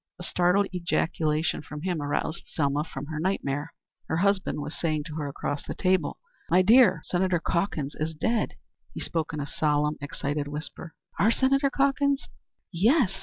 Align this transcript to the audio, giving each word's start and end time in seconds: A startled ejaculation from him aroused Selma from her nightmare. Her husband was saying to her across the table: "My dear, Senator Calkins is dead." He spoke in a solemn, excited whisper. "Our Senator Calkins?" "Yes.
A 0.19 0.23
startled 0.23 0.65
ejaculation 0.73 1.61
from 1.61 1.81
him 1.83 2.01
aroused 2.01 2.45
Selma 2.47 2.83
from 2.83 3.05
her 3.05 3.19
nightmare. 3.19 3.71
Her 4.07 4.17
husband 4.17 4.59
was 4.59 4.73
saying 4.73 5.03
to 5.03 5.15
her 5.17 5.27
across 5.27 5.63
the 5.63 5.75
table: 5.75 6.17
"My 6.49 6.63
dear, 6.63 7.01
Senator 7.03 7.39
Calkins 7.39 7.93
is 7.93 8.15
dead." 8.15 8.55
He 8.95 8.99
spoke 8.99 9.31
in 9.31 9.39
a 9.39 9.45
solemn, 9.45 9.97
excited 10.01 10.47
whisper. 10.47 10.95
"Our 11.19 11.29
Senator 11.29 11.69
Calkins?" 11.69 12.29
"Yes. 12.73 13.19